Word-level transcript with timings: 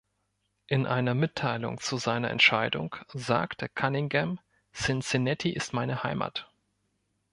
In 0.65 0.87
einer 0.87 1.13
Mitteilung 1.13 1.79
zu 1.79 1.97
seiner 1.97 2.31
Entscheidung 2.31 2.95
sagte 3.13 3.69
Cunningham: 3.69 4.39
"Cincinnati 4.73 5.51
ist 5.51 5.73
meine 5.73 6.01
Heimat". 6.01 6.51